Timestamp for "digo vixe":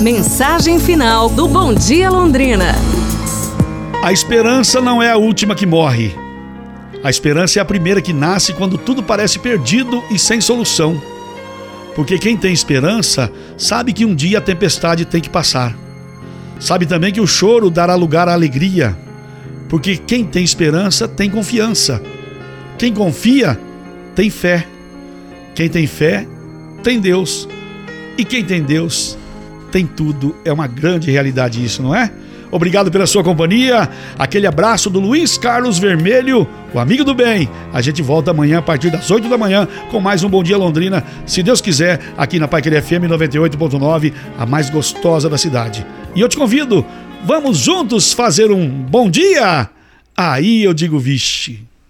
50.72-51.68